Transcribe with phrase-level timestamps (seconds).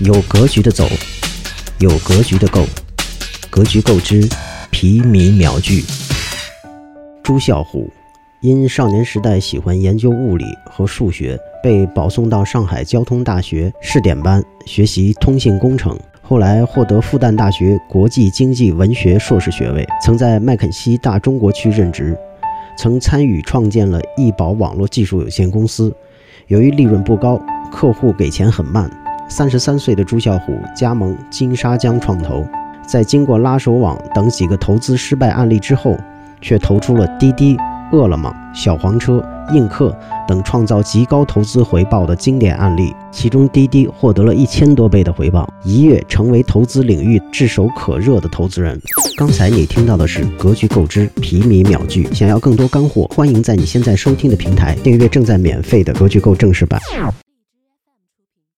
[0.00, 0.86] 有格局的走，
[1.80, 2.64] 有格局的购，
[3.50, 4.24] 格局购之
[4.70, 5.82] 皮米秒聚。
[7.20, 7.90] 朱啸虎
[8.40, 15.98] 因少年时代喜欢研究物理和数学，被保送到上海交通大学试点班学习通信工程。
[16.22, 22.16] 后来获得复旦大学国际经济文学硕士学位，曾在麦肯锡大中国区任职，
[22.78, 25.92] 曾参与创建了易宝网络技术有限公司。
[26.46, 27.36] 由于利润不高，
[27.72, 28.88] 客户给钱很慢。
[29.28, 32.46] 三十三岁的朱啸虎加盟金沙江创投，
[32.86, 35.96] 在经过拉手网等几个投资失败案例之后，
[36.40, 37.56] 却投出了滴滴、
[37.92, 39.22] 饿了么、小黄车、
[39.52, 39.96] 映客
[40.26, 42.94] 等创造极高投资回报的经典案例。
[43.10, 48.80] 其中，滴滴获得了一千多倍的回报，一跃成为投资领域炙手可热的投资人。
[49.16, 52.08] 刚才你听到的是格局购知皮米秒聚。
[52.14, 56.80] 想要更多干货，欢迎在你现在收听的平台订阅正在免费的格局购正式版。